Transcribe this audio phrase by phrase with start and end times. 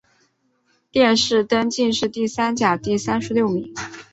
[0.89, 3.71] 殿试登进士第三甲第三十六名。